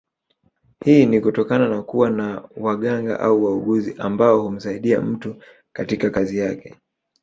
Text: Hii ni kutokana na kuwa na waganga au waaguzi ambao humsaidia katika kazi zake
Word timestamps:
Hii 0.85 1.05
ni 1.05 1.21
kutokana 1.21 1.67
na 1.69 1.81
kuwa 1.81 2.09
na 2.09 2.49
waganga 2.57 3.19
au 3.19 3.43
waaguzi 3.45 3.95
ambao 3.97 4.41
humsaidia 4.41 5.03
katika 5.73 6.09
kazi 6.09 6.37
zake 6.37 6.75